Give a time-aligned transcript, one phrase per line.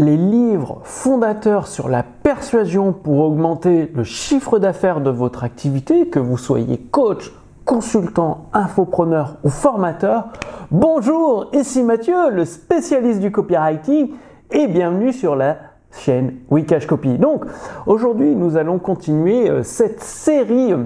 [0.00, 6.18] les livres fondateurs sur la persuasion pour augmenter le chiffre d'affaires de votre activité, que
[6.18, 7.30] vous soyez coach,
[7.66, 10.28] consultant, infopreneur ou formateur.
[10.70, 14.12] Bonjour, ici Mathieu, le spécialiste du copywriting
[14.50, 15.58] et bienvenue sur la
[15.92, 17.18] chaîne Wikash Copy.
[17.18, 17.44] Donc
[17.84, 20.84] aujourd'hui nous allons continuer euh, cette série euh,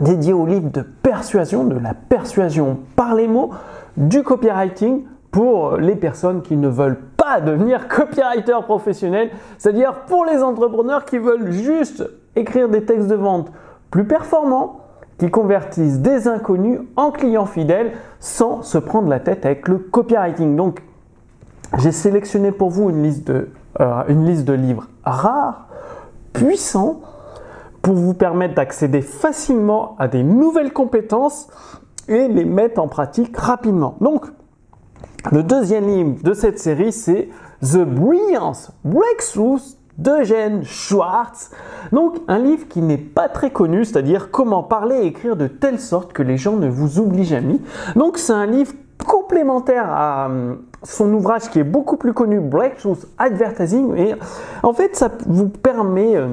[0.00, 3.50] dédiée au livre de persuasion, de la persuasion par les mots,
[3.96, 6.98] du copywriting pour les personnes qui ne veulent
[7.40, 12.04] devenir copywriter professionnel, c'est-à-dire pour les entrepreneurs qui veulent juste
[12.36, 13.50] écrire des textes de vente
[13.90, 14.80] plus performants,
[15.18, 20.56] qui convertissent des inconnus en clients fidèles sans se prendre la tête avec le copywriting.
[20.56, 20.82] Donc,
[21.78, 23.48] j'ai sélectionné pour vous une liste de,
[23.80, 25.68] euh, une liste de livres rares,
[26.32, 27.00] puissants,
[27.82, 31.48] pour vous permettre d'accéder facilement à des nouvelles compétences
[32.08, 33.96] et les mettre en pratique rapidement.
[34.00, 34.26] Donc,
[35.32, 37.28] le deuxième livre de cette série, c'est
[37.62, 41.50] The Brilliance Breakthroughs d'Eugène Schwartz.
[41.92, 45.80] Donc un livre qui n'est pas très connu, c'est-à-dire comment parler et écrire de telle
[45.80, 47.58] sorte que les gens ne vous oublient jamais.
[47.96, 48.72] Donc c'est un livre
[49.06, 53.96] complémentaire à euh, son ouvrage qui est beaucoup plus connu, Breakthroughs Advertising.
[53.96, 54.14] Et
[54.62, 56.28] en fait, ça vous permet euh,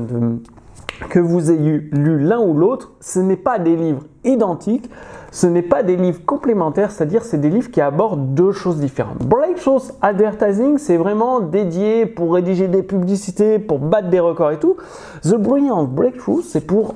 [1.09, 4.89] que vous ayez lu l'un ou l'autre, ce n'est pas des livres identiques,
[5.31, 9.19] ce n'est pas des livres complémentaires, c'est-à-dire c'est des livres qui abordent deux choses différentes.
[9.19, 14.75] Breakthrough Advertising, c'est vraiment dédié pour rédiger des publicités, pour battre des records et tout.
[15.23, 16.95] The Brilliant Breakthrough, c'est pour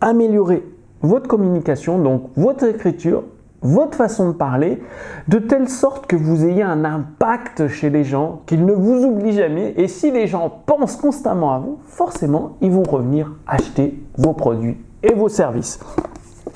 [0.00, 0.66] améliorer
[1.02, 3.24] votre communication, donc votre écriture,
[3.60, 4.82] votre façon de parler,
[5.28, 9.32] de telle sorte que vous ayez un impact chez les gens, qu'ils ne vous oublient
[9.32, 9.74] jamais.
[9.76, 14.78] Et si les gens pensent constamment à vous, forcément, ils vont revenir acheter vos produits
[15.02, 15.80] et vos services.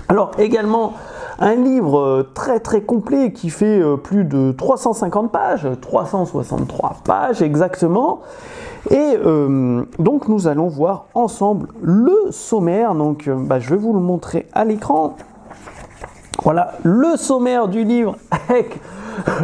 [0.09, 0.95] Alors également,
[1.39, 7.43] un livre euh, très très complet qui fait euh, plus de 350 pages, 363 pages
[7.43, 8.21] exactement.
[8.91, 12.95] Et euh, donc nous allons voir ensemble le sommaire.
[12.95, 15.17] Donc bah, je vais vous le montrer à l'écran.
[16.43, 18.17] Voilà le sommaire du livre
[18.49, 18.81] avec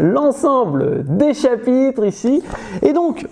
[0.01, 2.43] l'ensemble des chapitres ici.
[2.83, 3.27] Et donc,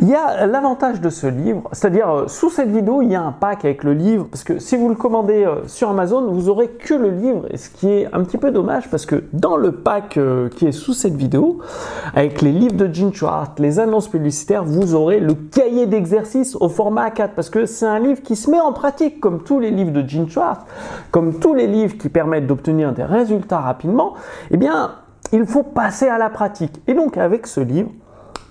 [0.00, 3.22] il y a l'avantage de ce livre, c'est-à-dire euh, sous cette vidéo, il y a
[3.22, 6.48] un pack avec le livre, parce que si vous le commandez euh, sur Amazon, vous
[6.48, 9.56] aurez que le livre, et ce qui est un petit peu dommage, parce que dans
[9.56, 11.58] le pack euh, qui est sous cette vidéo,
[12.14, 16.68] avec les livres de Gene Schwartz, les annonces publicitaires, vous aurez le cahier d'exercice au
[16.68, 19.70] format A4, parce que c'est un livre qui se met en pratique, comme tous les
[19.70, 20.60] livres de Gene Schwartz,
[21.10, 24.14] comme tous les livres qui permettent d'obtenir des résultats rapidement,
[24.50, 24.90] eh bien,
[25.34, 26.80] il faut passer à la pratique.
[26.86, 27.90] Et donc avec ce livre,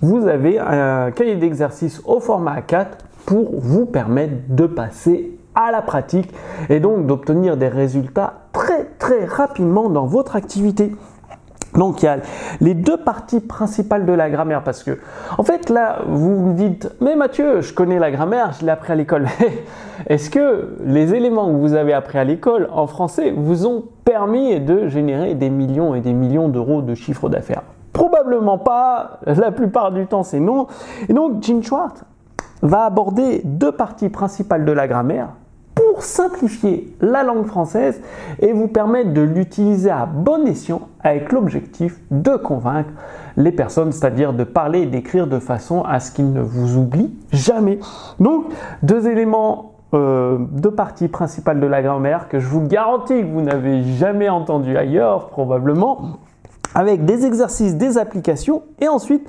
[0.02, 2.86] vous avez un cahier d'exercice au format A4
[3.24, 6.30] pour vous permettre de passer à la pratique
[6.68, 10.94] et donc d'obtenir des résultats très très rapidement dans votre activité.
[11.74, 12.18] Donc il y a
[12.60, 14.98] les deux parties principales de la grammaire parce que
[15.38, 18.92] en fait là vous me dites mais Mathieu je connais la grammaire je l'ai appris
[18.92, 19.26] à l'école.
[20.06, 24.60] Est-ce que les éléments que vous avez appris à l'école en français vous ont permis
[24.60, 27.62] de générer des millions et des millions d'euros de chiffre d'affaires?
[27.92, 29.20] Probablement pas.
[29.26, 30.66] La plupart du temps c'est non.
[31.08, 32.04] Et donc Gene Schwartz
[32.62, 35.28] va aborder deux parties principales de la grammaire
[36.02, 38.00] simplifier la langue française
[38.40, 42.90] et vous permettre de l'utiliser à bon escient avec l'objectif de convaincre
[43.36, 47.14] les personnes, c'est-à-dire de parler et d'écrire de façon à ce qu'ils ne vous oublient
[47.32, 47.78] jamais.
[48.20, 48.46] Donc,
[48.82, 53.42] deux éléments euh, deux parties principales de la grammaire que je vous garantis que vous
[53.42, 56.18] n'avez jamais entendu ailleurs probablement
[56.74, 59.28] avec des exercices, des applications et ensuite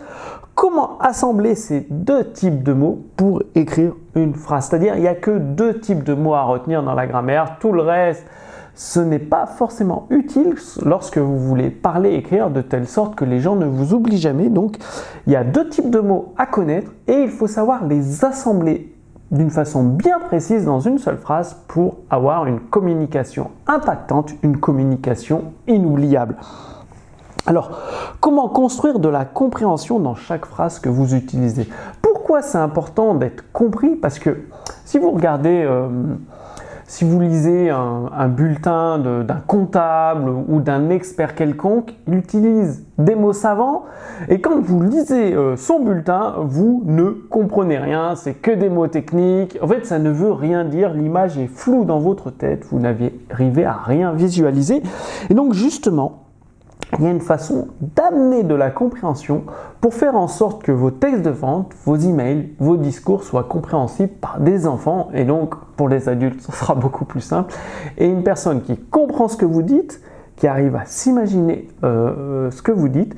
[0.55, 4.67] comment assembler ces deux types de mots pour écrire une phrase.
[4.67, 7.71] C'est-à-dire il n'y a que deux types de mots à retenir dans la grammaire, tout
[7.71, 8.25] le reste
[8.75, 13.39] ce n'est pas forcément utile lorsque vous voulez parler, écrire de telle sorte que les
[13.39, 14.49] gens ne vous oublient jamais.
[14.49, 14.77] Donc
[15.25, 18.93] il y a deux types de mots à connaître et il faut savoir les assembler
[19.31, 25.53] d'une façon bien précise dans une seule phrase pour avoir une communication impactante, une communication
[25.67, 26.35] inoubliable.
[27.47, 27.71] Alors,
[28.21, 31.69] comment construire de la compréhension dans chaque phrase que vous utilisez?
[32.01, 33.95] Pourquoi c'est important d'être compris?
[33.95, 34.45] Parce que
[34.83, 35.87] si vous regardez, euh,
[36.87, 43.33] si vous lisez un, bulletin d'un comptable ou d'un expert quelconque, il utilise des mots
[43.33, 43.83] savants.
[44.27, 48.87] Et quand vous lisez euh, son bulletin, vous ne comprenez rien, c'est que des mots
[48.87, 49.59] techniques.
[49.61, 53.65] En fait, ça ne veut rien dire, l'image est floue dans votre tête, vous n'arrivez
[53.65, 54.81] à rien visualiser.
[55.29, 56.24] Et donc, justement,
[56.93, 59.43] il y a une façon d'amener de la compréhension
[59.81, 64.13] pour faire en sorte que vos textes de vente, vos emails, vos discours soient compréhensibles
[64.13, 67.53] par des enfants et donc pour les adultes, ce sera beaucoup plus simple.
[67.97, 70.01] Et une personne qui comprend ce que vous dites,
[70.37, 73.15] qui arrive à s'imaginer euh, ce que vous dites,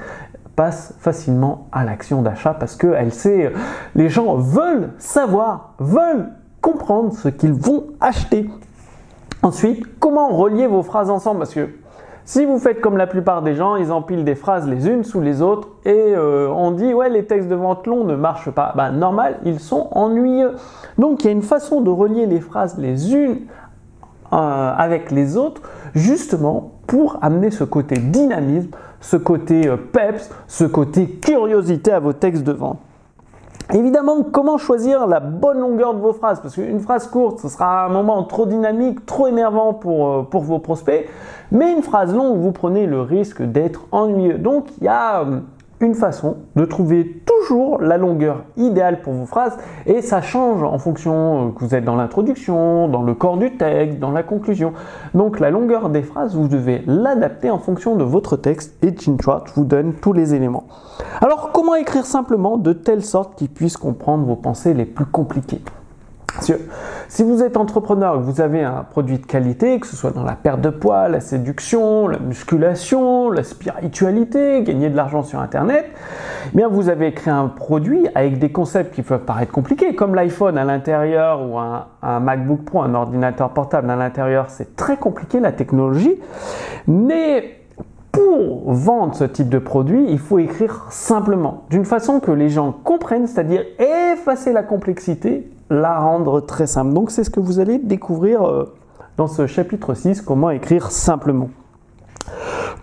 [0.55, 3.53] passe facilement à l'action d'achat parce qu'elle sait,
[3.95, 6.31] les gens veulent savoir, veulent
[6.61, 8.49] comprendre ce qu'ils vont acheter.
[9.43, 11.39] Ensuite, comment relier vos phrases ensemble?
[11.39, 11.69] Parce que
[12.27, 15.21] si vous faites comme la plupart des gens, ils empilent des phrases les unes sous
[15.21, 18.73] les autres et euh, on dit ouais les textes de vente longs ne marchent pas.
[18.75, 20.51] Ben, normal, ils sont ennuyeux.
[20.97, 23.37] Donc il y a une façon de relier les phrases les unes
[24.33, 25.61] euh, avec les autres
[25.95, 32.11] justement pour amener ce côté dynamisme, ce côté euh, peps, ce côté curiosité à vos
[32.11, 32.79] textes de vente.
[33.73, 36.39] Évidemment, comment choisir la bonne longueur de vos phrases?
[36.39, 40.59] Parce qu'une phrase courte, ce sera un moment trop dynamique, trop énervant pour, euh, vos
[40.59, 41.09] prospects.
[41.51, 44.37] Mais une phrase longue, vous prenez le risque d'être ennuyeux.
[44.37, 45.39] Donc, il y a euh,
[45.79, 50.77] une façon de trouver toujours la longueur idéale pour vos phrases et ça change en
[50.79, 54.73] fonction euh, que vous êtes dans l'introduction, dans le corps du texte, dans la conclusion.
[55.13, 59.45] Donc la longueur des phrases, vous devez l'adapter en fonction de votre texte et Chinchart
[59.55, 60.67] vous donne tous les éléments.
[61.21, 65.61] Alors comment écrire simplement de telle sorte qu'il puisse comprendre vos pensées les plus compliquées?
[67.07, 70.11] Si vous êtes entrepreneur et que vous avez un produit de qualité, que ce soit
[70.11, 75.39] dans la perte de poids, la séduction, la musculation, la spiritualité, gagner de l'argent sur
[75.39, 75.85] Internet,
[76.53, 80.15] eh bien vous avez créé un produit avec des concepts qui peuvent paraître compliqués, comme
[80.15, 84.97] l'iPhone à l'intérieur ou un, un MacBook Pro, un ordinateur portable à l'intérieur, c'est très
[84.97, 86.15] compliqué la technologie,
[86.87, 87.57] mais
[88.11, 92.71] pour vendre ce type de produit, il faut écrire simplement, d'une façon que les gens
[92.71, 96.93] comprennent, c'est-à-dire effacer la complexité la rendre très simple.
[96.93, 98.73] Donc c'est ce que vous allez découvrir euh,
[99.17, 101.49] dans ce chapitre 6, comment écrire simplement.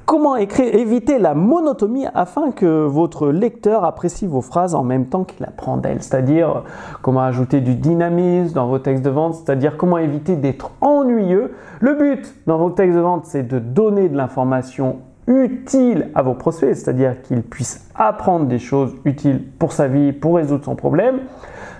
[0.07, 5.25] Comment écrire, éviter la monotomie afin que votre lecteur apprécie vos phrases en même temps
[5.25, 6.65] qu'il apprend d'elles, c'est-à-dire
[7.03, 11.55] comment ajouter du dynamisme dans vos textes de vente, c'est-à-dire comment éviter d'être ennuyeux.
[11.81, 16.35] Le but dans vos textes de vente, c'est de donner de l'information utile à vos
[16.35, 21.21] prospects, c'est-à-dire qu'ils puissent apprendre des choses utiles pour sa vie, pour résoudre son problème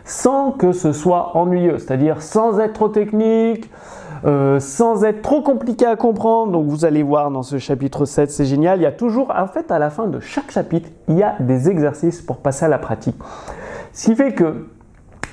[0.05, 3.71] sans que ce soit ennuyeux, c'est-à-dire sans être trop technique,
[4.27, 6.53] euh, sans être trop compliqué à comprendre.
[6.53, 8.81] Donc vous allez voir dans ce chapitre 7, c'est génial.
[8.81, 11.37] Il y a toujours, en fait, à la fin de chaque chapitre, il y a
[11.41, 13.17] des exercices pour passer à la pratique.
[13.93, 14.67] Ce qui fait que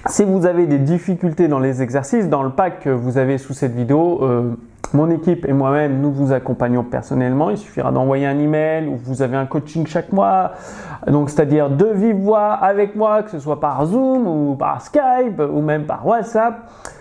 [0.08, 3.54] si vous avez des difficultés dans les exercices, dans le pack que vous avez sous
[3.54, 4.56] cette vidéo, euh,
[4.94, 7.50] mon équipe et moi-même, nous vous accompagnons personnellement.
[7.50, 10.52] Il suffira d'envoyer un email ou vous avez un coaching chaque mois.
[11.08, 15.40] Donc, c'est-à-dire de vive voix avec moi, que ce soit par Zoom ou par Skype
[15.40, 16.56] ou même par WhatsApp.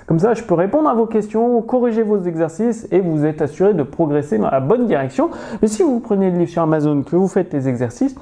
[0.06, 3.74] Comme ça, je peux répondre à vos questions, corriger vos exercices et vous êtes assuré
[3.74, 5.30] de progresser dans la bonne direction.
[5.62, 8.14] Mais si vous prenez le livre sur Amazon, que vous faites les exercices,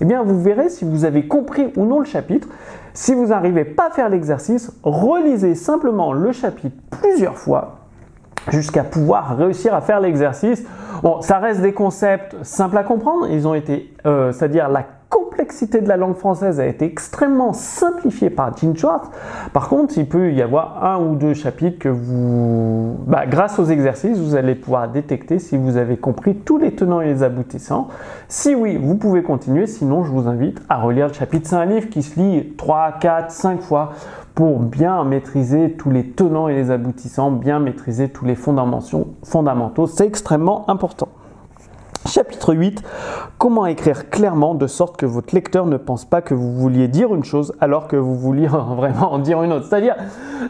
[0.00, 2.48] eh bien, vous verrez si vous avez compris ou non le chapitre.
[2.94, 7.75] Si vous n'arrivez pas à faire l'exercice, relisez simplement le chapitre plusieurs fois
[8.50, 10.64] jusqu'à pouvoir réussir à faire l'exercice.
[11.02, 13.28] Bon, ça reste des concepts simples à comprendre.
[13.30, 18.30] Ils ont été, euh, c'est-à-dire la complexité de la langue française a été extrêmement simplifiée
[18.30, 19.08] par Gene Schwartz.
[19.52, 23.66] Par contre, il peut y avoir un ou deux chapitres que vous, bah, grâce aux
[23.66, 27.88] exercices, vous allez pouvoir détecter si vous avez compris tous les tenants et les aboutissants.
[28.28, 29.66] Si oui, vous pouvez continuer.
[29.66, 31.48] Sinon, je vous invite à relire le chapitre.
[31.48, 33.92] C'est un livre qui se lit 3, 4, 5 fois
[34.36, 39.86] pour bien maîtriser tous les tenants et les aboutissants, bien maîtriser tous les fondamentaux.
[39.86, 41.08] C'est extrêmement important.
[42.06, 42.82] Chapitre 8.
[43.38, 47.14] Comment écrire clairement de sorte que votre lecteur ne pense pas que vous vouliez dire
[47.14, 49.66] une chose alors que vous vouliez vraiment en dire une autre.
[49.66, 49.96] C'est-à-dire,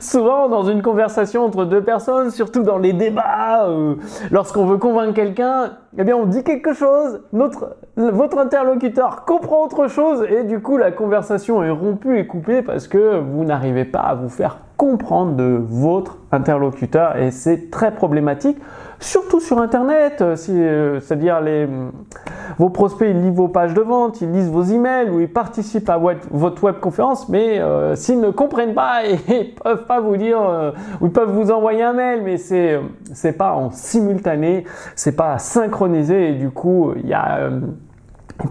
[0.01, 3.95] souvent dans une conversation entre deux personnes, surtout dans les débats, euh,
[4.31, 7.23] lorsqu'on veut convaincre quelqu'un, eh bien on dit quelque chose,
[7.97, 12.87] votre interlocuteur comprend autre chose et du coup la conversation est rompue et coupée parce
[12.87, 18.59] que vous n'arrivez pas à vous faire comprendre de votre interlocuteur et c'est très problématique
[19.01, 21.69] surtout sur Internet, euh, euh, c'est-à-dire les,
[22.59, 25.89] vos prospects, ils lisent vos pages de vente, ils lisent vos emails ou ils participent
[25.91, 30.39] à votre webconférence, mais euh, s'ils ne comprennent pas, ils peuvent pas vous dire,
[31.01, 32.81] ou ils peuvent vous envoyer un mail, mais c'est
[33.13, 37.51] c'est pas en simultané, c'est pas synchronisé et du coup, il y a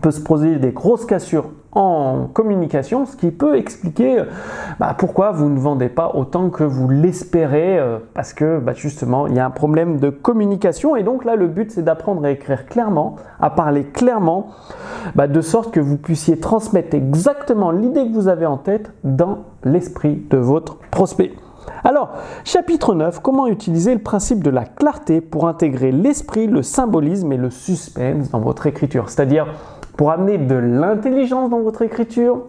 [0.01, 4.23] peut se poser des grosses cassures en communication, ce qui peut expliquer
[4.79, 9.27] bah, pourquoi vous ne vendez pas autant que vous l'espérez, euh, parce que bah, justement,
[9.27, 12.31] il y a un problème de communication, et donc là, le but, c'est d'apprendre à
[12.31, 14.47] écrire clairement, à parler clairement,
[15.15, 19.39] bah, de sorte que vous puissiez transmettre exactement l'idée que vous avez en tête dans
[19.63, 21.33] l'esprit de votre prospect.
[21.83, 22.13] Alors,
[22.43, 27.37] chapitre 9, comment utiliser le principe de la clarté pour intégrer l'esprit, le symbolisme et
[27.37, 29.09] le suspense dans votre écriture?
[29.09, 29.47] C'est-à-dire,
[29.97, 32.43] pour amener de l'intelligence dans votre écriture,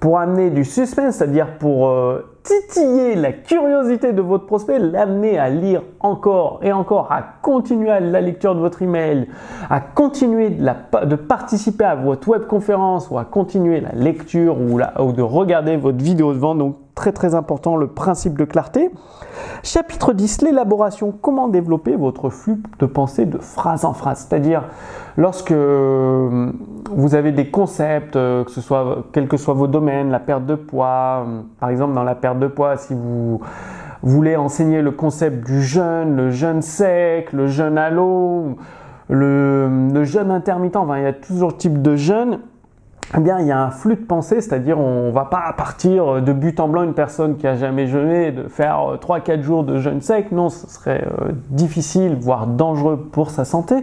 [0.00, 5.48] pour amener du suspense, c'est-à-dire pour euh, titiller la curiosité de votre prospect, l'amener à
[5.48, 9.28] lire encore et encore, à continuer la lecture de votre email,
[9.70, 14.78] à continuer de, participer à votre webconférence ou à continuer la lecture ou,
[15.12, 16.76] de regarder votre vidéo de vente.
[16.94, 18.90] Très très important le principe de clarté.
[19.62, 24.26] Chapitre 10, l'élaboration, comment développer votre flux de pensée de phrase en phrase?
[24.28, 24.64] C'est-à-dire
[25.16, 26.52] lorsque euh,
[26.90, 30.46] vous avez des concepts, euh, que ce soit quels que soient vos domaines, la perte
[30.46, 33.40] de poids, euh, par exemple dans la perte de poids, si vous
[34.02, 38.56] voulez enseigner le concept du jeûne, le jeûne sec, le jeûne à l'eau,
[39.08, 42.38] le, le jeûne intermittent, enfin, il y a toujours type de jeûne
[43.16, 46.32] eh bien, il y a un flux de pensée, c'est-à-dire on va pas partir de
[46.32, 49.78] but en blanc une personne qui a jamais jeûné, de faire 3-4 euh, jours de
[49.78, 53.76] jeûne sec, non, ce serait euh, difficile, voire dangereux pour sa santé.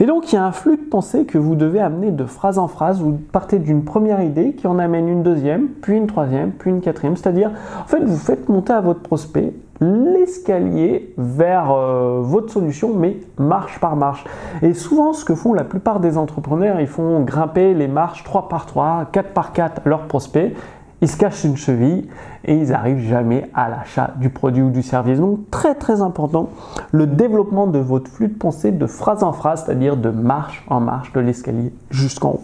[0.00, 2.58] Et donc, il y a un flux de pensée que vous devez amener de phrase
[2.58, 6.50] en phrase, vous partez d'une première idée qui en amène une deuxième, puis une troisième,
[6.52, 7.50] puis une quatrième, c'est-à-dire,
[7.82, 13.78] en fait, vous faites monter à votre prospect l'escalier vers euh, votre solution, mais marche
[13.78, 14.24] par marche.
[14.62, 18.48] Et souvent, ce que font la plupart des entrepreneurs, ils font grimper les marches 3
[18.48, 20.54] par 3, 4 par 4 leurs prospects.
[21.00, 22.08] Ils se cachent une cheville
[22.44, 25.20] et ils n'arrivent jamais à l'achat du produit ou du service.
[25.20, 26.48] Donc très très important,
[26.90, 30.80] le développement de votre flux de pensée de phrase en phrase, c'est-à-dire de marche en
[30.80, 32.42] marche de l'escalier jusqu'en haut.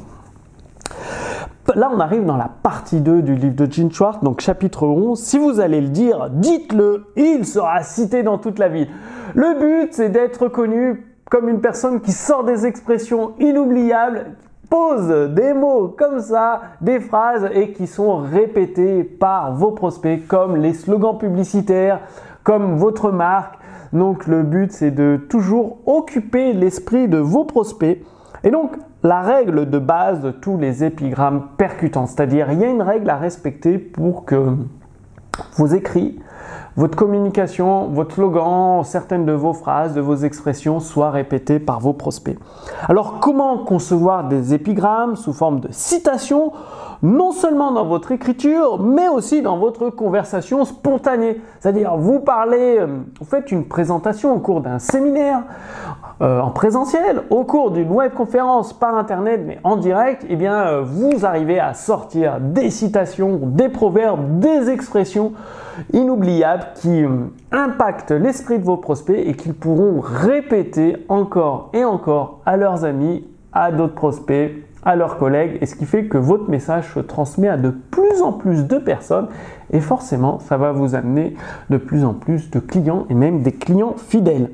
[1.72, 5.18] Là, on arrive dans la partie 2 du livre de Gene Schwartz, donc chapitre 11.
[5.18, 8.88] Si vous allez le dire, dites-le, il sera cité dans toute la ville.
[9.34, 14.36] Le but, c'est d'être connu comme une personne qui sort des expressions inoubliables,
[14.68, 20.56] pose des mots comme ça, des phrases et qui sont répétées par vos prospects comme
[20.56, 22.00] les slogans publicitaires,
[22.42, 23.58] comme votre marque.
[23.94, 28.02] Donc le but c'est de toujours occuper l'esprit de vos prospects.
[28.42, 32.06] Et donc la règle de base de tous les épigrammes percutants.
[32.06, 34.56] C'est-à-dire, il y a une règle à respecter pour que
[35.56, 36.18] vos écrits,
[36.76, 41.92] votre communication, votre slogan, certaines de vos phrases, de vos expressions soient répétées par vos
[41.92, 42.38] prospects.
[42.88, 46.52] Alors, comment concevoir des épigrammes sous forme de citations
[47.02, 51.40] non seulement dans votre écriture, mais aussi dans votre conversation spontanée?
[51.60, 52.86] C'est-à-dire, vous parlez, euh,
[53.20, 55.42] vous faites une présentation au cours d'un séminaire,
[56.22, 60.82] euh, en présentiel, au cours d'une webconférence par internet, mais en direct, eh bien, euh,
[60.82, 65.32] vous arrivez à sortir des citations, des proverbes, des expressions
[65.92, 67.04] inoubliables qui
[67.52, 73.26] impactent l'esprit de vos prospects et qu'ils pourront répéter encore et encore à leurs amis,
[73.52, 74.52] à d'autres prospects,
[74.84, 78.22] à leurs collègues, et ce qui fait que votre message se transmet à de plus
[78.22, 79.28] en plus de personnes,
[79.72, 81.34] et forcément, ça va vous amener
[81.70, 84.50] de plus en plus de clients, et même des clients fidèles.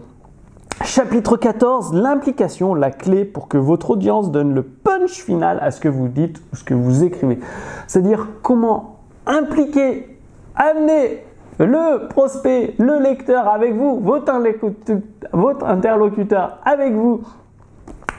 [0.83, 5.81] Chapitre 14, l'implication, la clé pour que votre audience donne le punch final à ce
[5.81, 7.39] que vous dites ou ce que vous écrivez.
[7.87, 8.97] C'est-à-dire comment
[9.27, 10.20] impliquer,
[10.61, 11.25] amener
[11.59, 17.23] le prospect, le lecteur avec vous, votre interlocuteur avec vous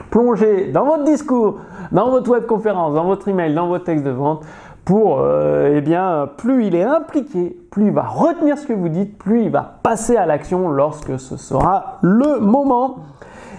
[0.09, 1.59] plonger dans votre discours,
[1.91, 4.43] dans votre web conférence, dans votre email, dans votre texte de vente
[4.85, 8.89] pour, euh, eh bien, plus il est impliqué, plus il va retenir ce que vous
[8.89, 12.97] dites, plus il va passer à l'action lorsque ce sera le moment.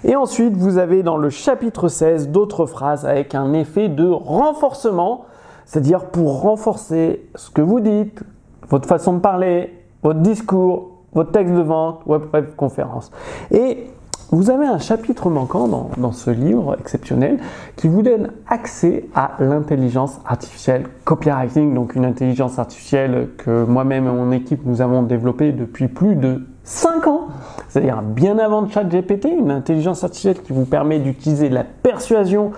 [0.04, 5.26] Et ensuite, vous avez dans le chapitre 16 d'autres phrases avec un effet de renforcement,
[5.64, 8.24] c'est-à-dire pour renforcer ce que vous dites,
[8.68, 12.22] votre façon de parler, votre discours, votre texte de vente, web,
[12.56, 13.10] conférence.
[13.50, 13.90] Et
[14.30, 17.38] vous avez un chapitre manquant dans, ce livre exceptionnel
[17.76, 24.10] qui vous donne accès à l'intelligence artificielle copywriting, donc une intelligence artificielle que moi-même et
[24.10, 27.28] mon équipe nous avons développée depuis plus de 5 ans,
[27.68, 32.52] c'est-à-dire bien avant de ChatGPT, une intelligence artificielle qui vous permet d'utiliser la persuasion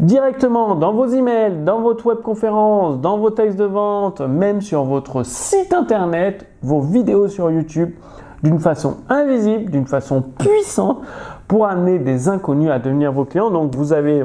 [0.00, 5.24] directement dans vos emails, dans votre webconférence, dans vos textes de vente, même sur votre
[5.24, 7.90] site internet, vos vidéos sur YouTube
[8.42, 10.98] d'une façon invisible, d'une façon puissante
[11.48, 13.50] pour amener des inconnus à devenir vos clients.
[13.50, 14.24] Donc vous avez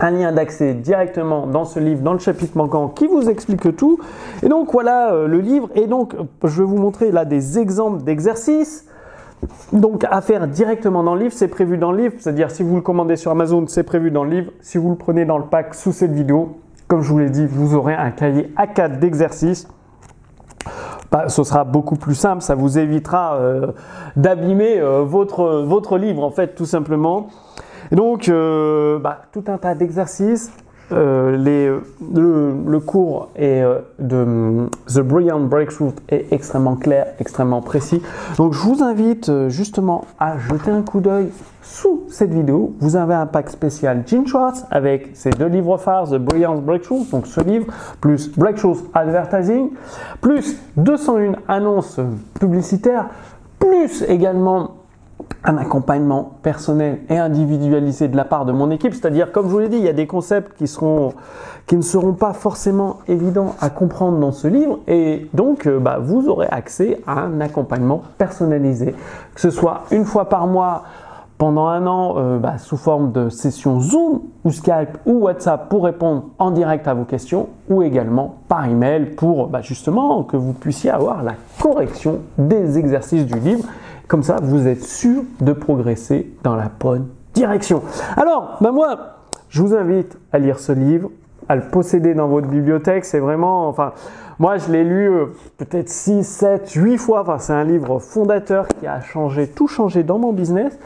[0.00, 3.98] un lien d'accès directement dans ce livre, dans le chapitre manquant qui vous explique tout.
[4.42, 5.68] Et donc voilà euh, le livre.
[5.74, 8.86] Et donc je vais vous montrer là des exemples d'exercices.
[9.72, 12.76] Donc à faire directement dans le livre, c'est prévu dans le livre, c'est-à-dire si vous
[12.76, 14.52] le commandez sur Amazon, c'est prévu dans le livre.
[14.60, 17.46] Si vous le prenez dans le pack sous cette vidéo, comme je vous l'ai dit,
[17.46, 19.68] vous aurez un cahier A4 d'exercices
[21.10, 23.72] bah, ce sera beaucoup plus simple, ça vous évitera euh,
[24.16, 27.28] d'abîmer euh, votre, votre livre en fait tout simplement.
[27.92, 30.52] donc euh, bah, tout un tas d'exercices
[30.90, 38.02] euh, le, cours euh, de The Brilliant Breakthrough est extrêmement clair, extrêmement précis.
[38.36, 41.28] Donc je vous invite euh, justement à jeter un coup d'œil
[41.62, 42.74] sous cette vidéo.
[42.80, 47.04] Vous avez un pack spécial Gene Schwartz avec ses deux livres phares, The Brilliant Breakthrough,
[47.10, 47.66] donc ce livre,
[48.00, 49.70] plus Breakthrough Advertising,
[50.22, 52.00] plus 201 annonces
[52.40, 53.08] publicitaires,
[53.58, 54.77] plus également
[55.44, 58.94] un accompagnement personnel et individualisé de la part de mon équipe.
[58.94, 62.32] C'est-à-dire, comme je vous l'ai dit, il y a des concepts qui, ne seront pas
[62.32, 64.80] forcément évidents à comprendre dans ce livre.
[64.88, 68.94] Et donc euh, bah, vous aurez accès à un accompagnement personnalisé,
[69.34, 70.84] que ce soit une fois par mois
[71.38, 75.84] pendant un an euh, bah, sous forme de session Zoom ou Skype ou WhatsApp pour
[75.84, 80.52] répondre en direct à vos questions ou également par email pour bah, justement que vous
[80.52, 83.64] puissiez avoir la correction des exercices du livre
[84.08, 87.82] comme ça, vous êtes sûr de progresser dans la bonne direction.
[88.16, 89.18] Alors, ben moi,
[89.50, 91.10] je vous invite à lire ce livre,
[91.48, 93.04] à le posséder dans votre bibliothèque.
[93.04, 93.92] C'est vraiment, enfin,
[94.38, 95.26] moi, je l'ai lu euh,
[95.58, 97.20] peut-être 6, 7, 8 fois.
[97.20, 100.78] Enfin, c'est un livre fondateur qui a changé, tout changé dans mon business.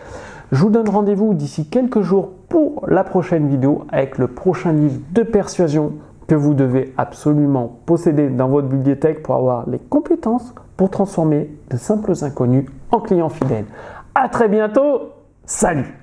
[0.50, 5.00] Je vous donne rendez-vous d'ici quelques jours pour la prochaine vidéo avec le prochain livre
[5.12, 5.92] de persuasion
[6.26, 11.76] que vous devez absolument posséder dans votre bibliothèque pour avoir les compétences pour transformer de
[11.76, 13.66] simples inconnus en clients fidèles.
[14.14, 15.12] À très bientôt.
[15.44, 16.01] Salut